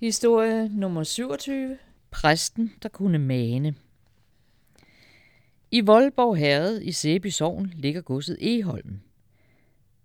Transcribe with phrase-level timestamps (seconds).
[0.00, 1.78] Historie nummer 27.
[2.10, 3.74] Præsten, der kunne mane.
[5.70, 9.00] I Voldborg Herred i Sæby Sogn ligger godset Eholm.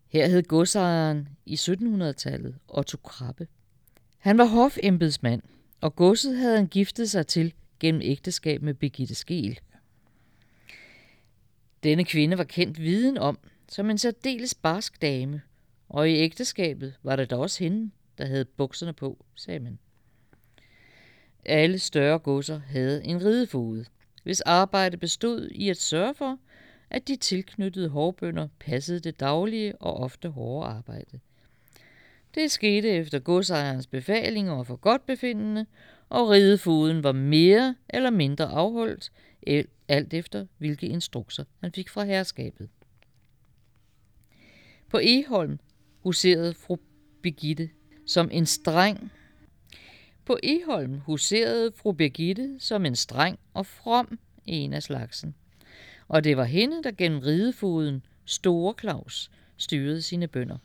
[0.07, 3.47] Her hed godsejeren i 1700-tallet Otto Krabbe.
[4.17, 5.41] Han var hofembedsmand,
[5.81, 9.59] og godset havde han giftet sig til gennem ægteskab med Birgitte Skel.
[11.83, 13.39] Denne kvinde var kendt viden om
[13.69, 15.41] som en særdeles barsk dame,
[15.89, 19.79] og i ægteskabet var det da også hende, der havde bukserne på, sagde man.
[21.45, 23.85] Alle større godser havde en ridefode,
[24.23, 26.39] hvis arbejde bestod i at sørge for,
[26.89, 31.19] at de tilknyttede hårbønder passede det daglige og ofte hårde arbejde.
[32.35, 35.65] Det skete efter godsejerens befalinger og for godt befindende,
[36.09, 39.11] og ridefoden var mere eller mindre afholdt,
[39.87, 42.69] alt efter hvilke instrukser han fik fra herskabet.
[44.89, 45.59] På Eholm
[46.03, 46.77] huserede fru
[47.21, 47.69] Begitte
[48.05, 49.11] som en streng
[50.25, 55.35] på Eholm huserede fru Birgitte som en streng og from en af slagsen.
[56.07, 60.57] Og det var hende, der gennem ridefoden Store Claus styrede sine bønder.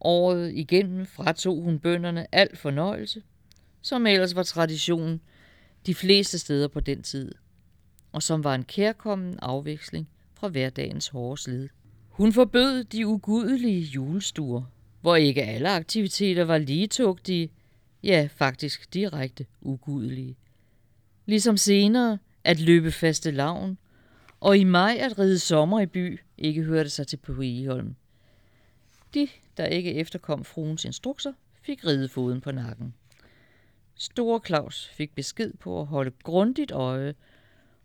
[0.00, 3.22] Året igennem fratog hun bønderne al fornøjelse,
[3.80, 5.20] som ellers var tradition
[5.86, 7.32] de fleste steder på den tid,
[8.12, 11.68] og som var en kærkommen afveksling fra hverdagens hårde slid.
[12.08, 14.62] Hun forbød de ugudelige julestuer,
[15.04, 17.50] hvor ikke alle aktiviteter var lige tugtige,
[18.02, 20.36] ja faktisk direkte ugudelige.
[21.26, 23.78] Ligesom senere at løbe faste lavn,
[24.40, 27.96] og i maj at ride sommer i by ikke hørte sig til på Egeholm.
[29.14, 31.32] De, der ikke efterkom fruens instrukser,
[31.62, 32.94] fik ridefoden på nakken.
[33.94, 37.14] Store Claus fik besked på at holde grundigt øje,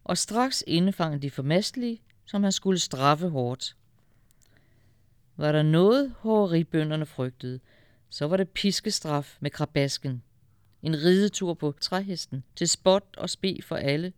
[0.04, 3.76] og straks indfangede de formastelige, som han skulle straffe hårdt.
[5.40, 7.60] Var der noget, håreribønderne frygtede,
[8.10, 10.24] så var det piskestraf med krabasken.
[10.84, 14.14] En ridetur på træhesten til spot og spe for alle.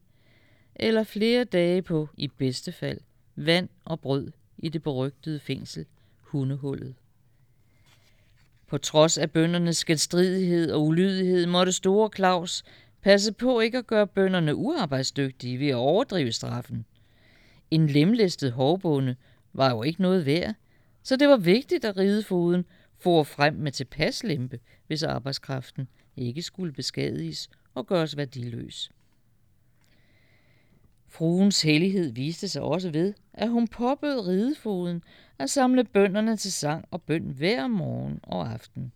[0.76, 3.00] Eller flere dage på, i bedste fald,
[3.36, 5.86] vand og brød i det berygtede fængsel,
[6.20, 6.96] hundehullet.
[8.68, 12.64] På trods af bøndernes genstridighed og ulydighed måtte store Claus
[13.02, 16.86] passe på ikke at gøre bønderne uarbejdsdygtige ved at overdrive straffen.
[17.72, 19.16] En lemlæstet hårbonde
[19.54, 20.56] var jo ikke noget værd,
[21.04, 22.66] så det var vigtigt, at ridefoden
[22.98, 28.92] for frem med tilpas lempe, hvis arbejdskraften ikke skulle beskadiges og gøres værdiløs.
[31.08, 35.04] Fruens hellighed viste sig også ved, at hun påbød ridefoden
[35.40, 38.92] at samle bønderne til sang og bøn hver morgen og aften.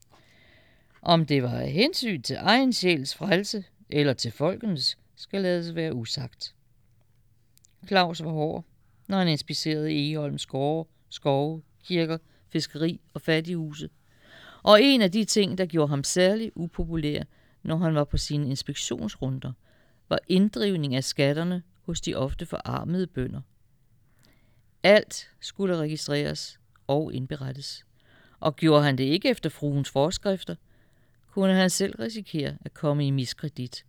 [1.02, 5.94] Om det var af hensyn til egen sjæls frelse eller til folkens, skal lades være
[5.94, 6.56] usagt.
[7.88, 8.66] Claus var hård,
[9.08, 12.18] når han inspicerede Egeholms skove, skove, kirker,
[12.50, 13.90] fiskeri og fattighuse.
[14.63, 17.23] Og en af de ting, der gjorde ham særlig upopulær,
[17.63, 19.51] når han var på sine inspektionsrunder,
[20.09, 23.41] var inddrivning af skatterne hos de ofte forarmede bønder.
[24.84, 27.85] Alt skulle registreres og indberettes,
[28.40, 30.56] og gjorde han det ikke efter fruens forskrifter,
[31.28, 33.85] kunne han selv risikere at komme i miskredit.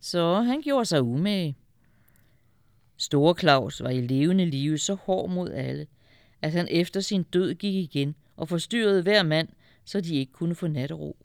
[0.00, 1.56] Så han gjorde sig umage.
[2.96, 5.86] Store Claus var i levende live så hård mod alle,
[6.42, 9.48] at han efter sin død gik igen og forstyrrede hver mand,
[9.84, 11.16] så de ikke kunne få nattero.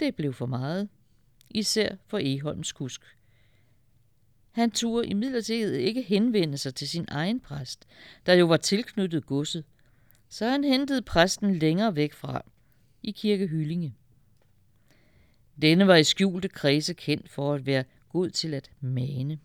[0.00, 0.88] Det blev for meget,
[1.50, 3.02] især for Eholms kusk.
[4.50, 7.86] Han turde i midlertid ikke henvende sig til sin egen præst,
[8.26, 9.64] der jo var tilknyttet godset,
[10.28, 12.44] så han hentede præsten længere væk fra,
[13.02, 13.94] i kirke Hyllinge.
[15.62, 19.38] Denne var i skjulte kredse kendt for at være god til at mane.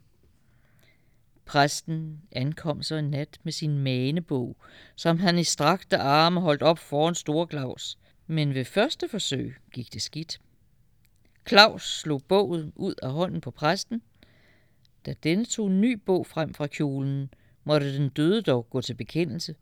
[1.45, 4.57] Præsten ankom så en nat med sin manebog,
[4.95, 7.97] som han i strakte arme holdt op foran Store Claus.
[8.28, 10.39] Men ved første forsøg gik det skidt.
[11.47, 14.01] Claus slog bogen ud af hånden på præsten.
[15.05, 17.29] Da denne tog en ny bog frem fra kjolen,
[17.63, 19.55] måtte den døde dog gå til bekendelse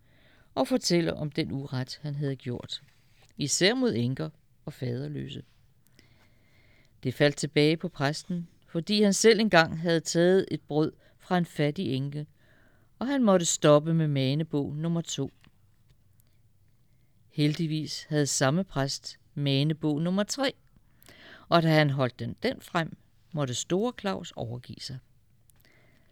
[0.56, 2.82] og fortælle om den uret, han havde gjort.
[3.38, 4.30] Især mod enker
[4.66, 5.44] og faderløse.
[7.04, 10.92] Det faldt tilbage på præsten, fordi han selv engang havde taget et brød
[11.24, 12.28] fra en fattig enke,
[13.00, 15.32] og han måtte stoppe med manebog nummer to.
[17.30, 20.54] Heldigvis havde samme præst manebog nummer tre,
[21.50, 22.98] og da han holdt den den frem,
[23.32, 25.00] måtte Store Claus overgive sig.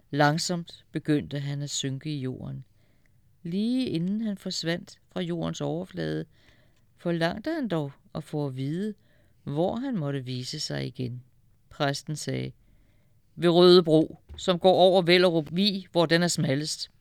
[0.10, 2.66] Langsomt begyndte han at synke i jorden.
[3.44, 6.26] Lige inden han forsvandt fra jordens overflade,
[6.98, 8.94] forlangte han dog at få at vide,
[9.44, 11.24] hvor han måtte vise sig igen.
[11.70, 12.52] Præsten sagde,
[13.36, 16.92] ved Rødebro, som går over Vellerup Vi, hvor den er smallest.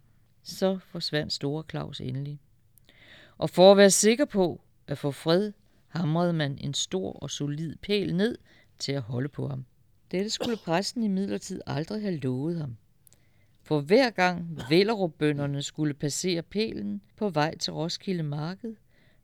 [0.42, 2.40] Så forsvandt Store Claus endelig.
[3.38, 5.52] Og for at være sikker på at få fred,
[5.88, 8.38] hamrede man en stor og solid pæl ned
[8.78, 9.64] til at holde på ham.
[10.10, 12.76] Dette skulle præsten i midlertid aldrig have lovet ham.
[13.62, 18.74] For hver gang Vellerupbønderne skulle passere pælen på vej til Roskilde Marked,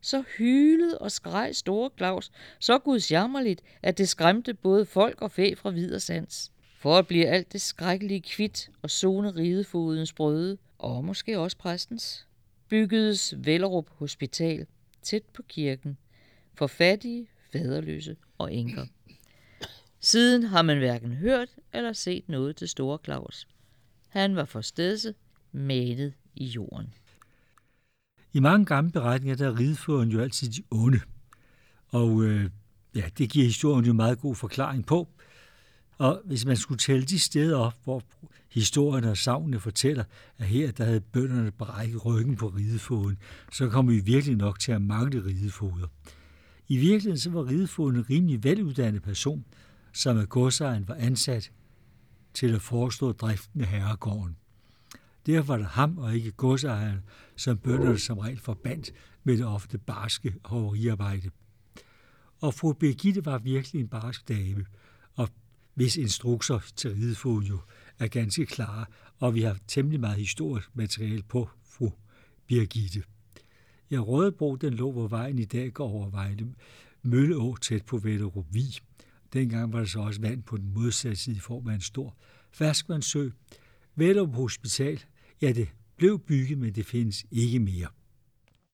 [0.00, 5.54] så hylede og skreg store Claus så gudsjammerligt, at det skræmte både folk og fæ
[5.54, 6.52] fra Vidersans.
[6.78, 12.26] For at blive alt det skrækkelige kvidt og zone ridefodens brøde, og måske også præstens,
[12.68, 14.66] byggedes Vellerup Hospital
[15.02, 15.98] tæt på kirken
[16.54, 18.86] for fattige, faderløse og enker.
[20.00, 23.48] Siden har man hverken hørt eller set noget til Store Claus.
[24.08, 25.14] Han var for stedse
[25.52, 26.94] malet i jorden.
[28.32, 31.00] I mange gamle beretninger, der er rideføren jo altid de onde.
[31.88, 32.50] Og øh,
[32.94, 35.08] ja, det giver historien jo meget god forklaring på.
[35.98, 38.02] Og hvis man skulle tælle de steder op, hvor
[38.50, 40.04] historien og savnene fortæller,
[40.38, 43.18] at her der havde bønderne brækket ryggen på ridefoden,
[43.52, 45.86] så kom vi virkelig nok til at mangle ridefoder.
[46.68, 49.44] I virkeligheden så var ridefoden en rimelig veluddannet person,
[49.92, 51.52] som af godsejeren var ansat
[52.34, 54.36] til at forestå driften af herregården.
[55.26, 57.00] Derfor var det ham og ikke godsejeren,
[57.36, 58.92] som bønderne som regel forbandt
[59.24, 61.30] med det ofte barske hoveriarbejde.
[62.40, 64.64] Og fru Birgitte var virkelig en barsk dame,
[65.14, 65.28] og
[65.76, 67.58] hvis instrukser til ridefoden jo
[67.98, 68.84] er ganske klare,
[69.18, 71.90] og vi har temmelig meget historisk materiale på fru
[72.46, 73.02] Birgitte.
[73.90, 76.54] Ja, Rødebro, den lå, hvor vejen i dag går over Vejle
[77.02, 78.74] Mølleå tæt på Vetterup Vig.
[79.32, 82.16] Dengang var der så også vand på den modsatte side i form af en stor
[82.52, 83.28] ferskvandssø.
[83.94, 85.04] Vetterup Hospital,
[85.42, 87.88] ja, det blev bygget, men det findes ikke mere.